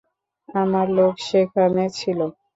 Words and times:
আমার 0.55 0.87
লোক 0.97 1.13
সেখানে 1.27 1.83
ছিল। 1.97 2.19